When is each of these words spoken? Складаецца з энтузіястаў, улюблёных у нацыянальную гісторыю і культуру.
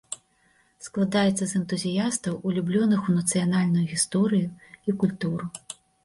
Складаецца 0.85 1.43
з 1.49 1.51
энтузіястаў, 1.59 2.37
улюблёных 2.51 3.01
у 3.11 3.15
нацыянальную 3.17 3.83
гісторыю 3.91 4.47
і 4.93 4.97
культуру. 5.05 5.45